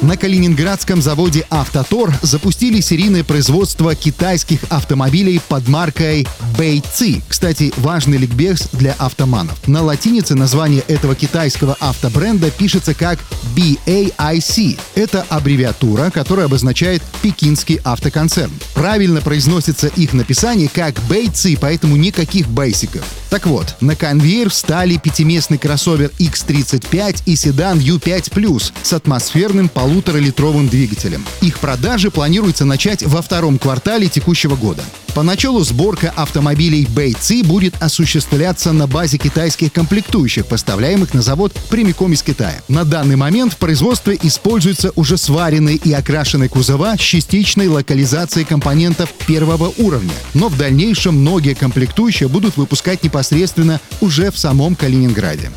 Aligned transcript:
На 0.00 0.16
калининградском 0.16 1.02
заводе 1.02 1.44
«Автотор» 1.50 2.14
запустили 2.22 2.80
серийное 2.80 3.24
производство 3.24 3.96
китайских 3.96 4.60
автомобилей 4.68 5.40
под 5.48 5.66
маркой 5.66 6.24
Бэйци. 6.56 7.20
Кстати, 7.26 7.72
важный 7.78 8.16
ликбез 8.16 8.68
для 8.72 8.92
автоманов. 8.92 9.66
На 9.66 9.82
латинице 9.82 10.36
название 10.36 10.82
этого 10.86 11.16
китайского 11.16 11.76
автобренда 11.80 12.52
пишется 12.52 12.94
как 12.94 13.18
BAIC. 13.56 14.78
Это 14.94 15.26
аббревиатура, 15.28 16.10
которая 16.10 16.46
обозначает 16.46 17.02
пекинский 17.20 17.80
автоконцерн. 17.82 18.52
Правильно 18.74 19.20
произносится 19.20 19.88
их 19.88 20.12
написание 20.12 20.68
как 20.72 20.94
Бэйци, 21.08 21.58
поэтому 21.60 21.96
никаких 21.96 22.46
бейсиков. 22.46 23.04
Так 23.30 23.46
вот, 23.46 23.74
на 23.80 23.94
конвейер 23.94 24.48
встали 24.48 24.96
пятиместный 24.96 25.58
кроссовер 25.58 26.10
X35 26.18 27.22
и 27.26 27.36
седан 27.36 27.78
U5 27.78 28.72
с 28.82 28.92
атмосферным 28.92 29.68
полуторалитровым 29.68 30.68
двигателем. 30.68 31.24
Их 31.42 31.58
продажи 31.58 32.10
планируется 32.10 32.64
начать 32.64 33.02
во 33.04 33.20
втором 33.20 33.58
квартале 33.58 34.08
текущего 34.08 34.56
года. 34.56 34.82
Поначалу 35.18 35.64
сборка 35.64 36.12
автомобилей 36.14 36.86
Бэйци 36.86 37.42
будет 37.42 37.74
осуществляться 37.82 38.72
на 38.72 38.86
базе 38.86 39.18
китайских 39.18 39.72
комплектующих, 39.72 40.46
поставляемых 40.46 41.12
на 41.12 41.22
завод 41.22 41.52
прямиком 41.70 42.12
из 42.12 42.22
Китая. 42.22 42.62
На 42.68 42.84
данный 42.84 43.16
момент 43.16 43.54
в 43.54 43.56
производстве 43.56 44.16
используются 44.22 44.92
уже 44.94 45.16
сваренные 45.16 45.74
и 45.74 45.92
окрашенные 45.92 46.48
кузова 46.48 46.94
с 46.96 47.00
частичной 47.00 47.66
локализацией 47.66 48.46
компонентов 48.46 49.12
первого 49.26 49.72
уровня. 49.78 50.14
Но 50.34 50.48
в 50.48 50.56
дальнейшем 50.56 51.16
многие 51.16 51.54
комплектующие 51.54 52.28
будут 52.28 52.56
выпускать 52.56 53.02
непосредственно 53.02 53.80
уже 54.00 54.30
в 54.30 54.38
самом 54.38 54.76
Калининграде. 54.76 55.50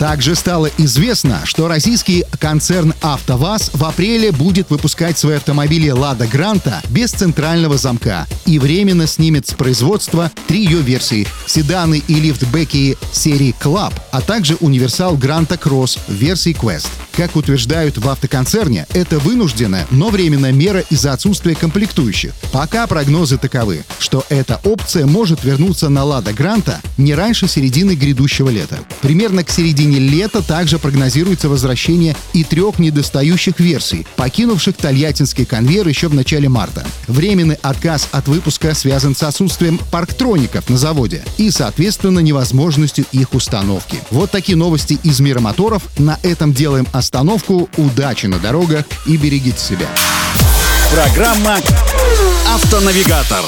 Также 0.00 0.34
стало 0.34 0.70
известно, 0.78 1.42
что 1.44 1.68
российский 1.68 2.24
концерн 2.38 2.94
«АвтоВАЗ» 3.02 3.72
в 3.74 3.84
апреле 3.84 4.32
будет 4.32 4.70
выпускать 4.70 5.18
свои 5.18 5.36
автомобили 5.36 5.90
«Лада 5.90 6.26
Гранта» 6.26 6.80
без 6.88 7.10
центрального 7.10 7.76
замка 7.76 8.26
и 8.46 8.58
временно 8.58 9.06
снимет 9.06 9.46
с 9.46 9.52
производства 9.52 10.32
три 10.48 10.64
ее 10.64 10.80
версии— 10.80 11.28
седаны 11.46 12.02
и 12.08 12.14
лифтбеки 12.14 12.96
серии 13.12 13.54
«Club», 13.60 13.92
а 14.10 14.22
также 14.22 14.56
универсал 14.60 15.18
«Гранта 15.18 15.58
Кросс» 15.58 15.98
версии 16.08 16.56
«Quest». 16.58 16.88
Как 17.14 17.36
утверждают 17.36 17.98
в 17.98 18.08
автоконцерне, 18.08 18.86
это 18.94 19.18
вынужденная, 19.18 19.86
но 19.90 20.08
временная 20.08 20.52
мера 20.52 20.82
из-за 20.88 21.12
отсутствия 21.12 21.54
комплектующих. 21.54 22.32
Пока 22.52 22.86
прогнозы 22.86 23.36
таковы, 23.36 23.84
что 23.98 24.24
эта 24.30 24.60
опция 24.64 25.04
может 25.04 25.44
вернуться 25.44 25.90
на 25.90 26.04
«Лада 26.04 26.32
Гранта» 26.32 26.80
не 26.96 27.14
раньше 27.14 27.48
середины 27.48 27.94
грядущего 27.94 28.48
лета. 28.48 28.78
Примерно 29.02 29.44
к 29.44 29.50
середине 29.50 29.89
середине 29.90 29.98
лета 29.98 30.42
также 30.42 30.78
прогнозируется 30.78 31.48
возвращение 31.48 32.16
и 32.32 32.44
трех 32.44 32.78
недостающих 32.78 33.58
версий, 33.58 34.06
покинувших 34.16 34.76
Тольяттинский 34.76 35.44
конвейер 35.44 35.88
еще 35.88 36.08
в 36.08 36.14
начале 36.14 36.48
марта. 36.48 36.86
Временный 37.08 37.56
отказ 37.62 38.08
от 38.12 38.28
выпуска 38.28 38.74
связан 38.74 39.14
с 39.16 39.22
отсутствием 39.22 39.78
парктроников 39.90 40.68
на 40.68 40.78
заводе 40.78 41.24
и, 41.38 41.50
соответственно, 41.50 42.20
невозможностью 42.20 43.04
их 43.12 43.34
установки. 43.34 43.98
Вот 44.10 44.30
такие 44.30 44.56
новости 44.56 44.98
из 45.02 45.20
мира 45.20 45.40
моторов. 45.40 45.82
На 45.98 46.18
этом 46.22 46.52
делаем 46.52 46.86
остановку. 46.92 47.68
Удачи 47.76 48.26
на 48.26 48.38
дорогах 48.38 48.84
и 49.06 49.16
берегите 49.16 49.58
себя. 49.58 49.86
Программа 50.92 51.58
«Автонавигатор». 52.46 53.44